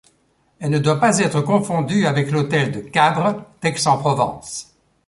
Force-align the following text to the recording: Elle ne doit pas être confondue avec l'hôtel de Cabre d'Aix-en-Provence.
Elle 0.59 0.71
ne 0.71 0.79
doit 0.79 0.99
pas 0.99 1.19
être 1.19 1.41
confondue 1.41 2.07
avec 2.07 2.31
l'hôtel 2.31 2.71
de 2.71 2.79
Cabre 2.79 3.45
d'Aix-en-Provence. 3.61 4.75